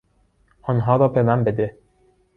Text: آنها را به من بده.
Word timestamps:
آنها 0.61 0.95
را 0.95 1.07
به 1.07 1.23
من 1.23 1.43
بده. 1.43 1.77